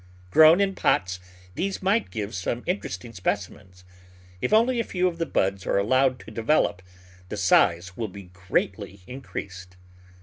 Grown 0.31 0.59
in 0.59 0.73
pots 0.73 1.19
these 1.53 1.83
might 1.83 2.09
give 2.09 2.33
some 2.33 2.63
interesting 2.65 3.13
specimens. 3.13 3.85
If 4.41 4.51
only 4.51 4.79
a 4.79 4.83
few 4.83 5.07
of 5.07 5.19
the 5.19 5.27
buds 5.27 5.63
are 5.67 5.77
allowed 5.77 6.17
to 6.21 6.31
develop 6.31 6.81
the 7.29 7.37
size 7.37 7.95
will 7.95 8.07
be 8.07 8.31
greatly 8.33 9.01
in 9.05 9.21
creased. 9.21 9.77